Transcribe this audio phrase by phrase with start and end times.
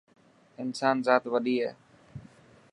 [0.61, 1.71] اسان زات وڏي هي.